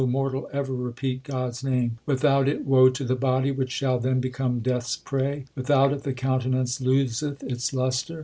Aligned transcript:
mortal, 0.07 0.49
ever 0.51 0.73
repeat 0.73 1.21
God 1.25 1.49
s 1.49 1.63
name: 1.63 1.99
Without 2.07 2.47
it 2.49 2.65
woe 2.65 2.89
to 2.89 3.03
the 3.03 3.15
body, 3.15 3.51
which 3.51 3.69
shall 3.69 3.99
then 3.99 4.19
become 4.19 4.59
Death 4.59 4.85
s 4.85 4.97
1 4.97 5.03
prey; 5.05 5.45
Without 5.55 5.93
it 5.93 6.01
the 6.01 6.13
countenance 6.13 6.81
loseth 6.81 7.43
its 7.43 7.71
lustre. 7.71 8.19